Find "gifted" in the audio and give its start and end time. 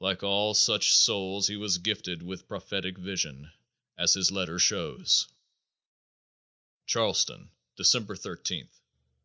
1.78-2.24